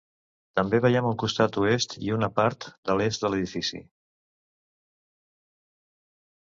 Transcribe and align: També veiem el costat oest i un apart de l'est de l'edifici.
També 0.59 0.79
veiem 0.85 1.09
el 1.09 1.17
costat 1.23 1.59
oest 1.65 1.93
i 2.07 2.09
un 2.17 2.27
apart 2.29 2.67
de 2.91 2.97
l'est 2.97 3.27
de 3.27 3.33
l'edifici. 3.35 3.85